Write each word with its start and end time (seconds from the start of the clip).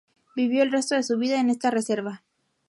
Vivió 0.35 0.63
el 0.63 0.71
resto 0.71 0.95
de 0.95 1.03
su 1.03 1.15
vida 1.19 1.39
en 1.39 1.51
esta 1.51 1.69
reserva. 1.69 2.23